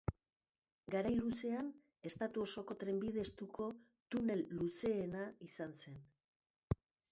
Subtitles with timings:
[0.93, 1.69] Garai luzean
[2.11, 3.69] estatu osoko trenbide estuko
[4.15, 6.03] tunel luzeena izan zen.